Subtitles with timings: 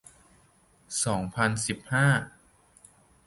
[1.05, 2.07] สองพันสิบห้า